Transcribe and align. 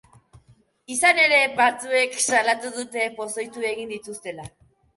Izan 0.95 1.19
ere, 1.23 1.41
batzuek 1.59 2.17
salatu 2.29 2.73
dute 2.81 3.07
pozoitu 3.21 3.71
egin 3.75 3.97
dituztela. 3.99 4.51